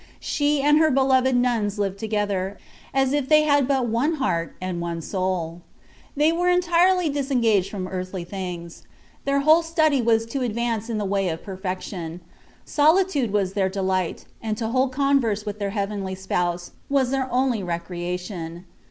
[0.19, 2.57] She and her beloved nuns lived together,
[2.91, 5.61] as if they had but one heart and one soul.
[6.17, 8.81] They were entirely disengaged from earthly things.
[9.25, 12.21] Their whole study was to ad vance in the Way of Perfection.
[12.65, 17.31] Solitude was their delight j and to hold converse with their heavenly Spouse, was their
[17.31, 18.65] only recreation.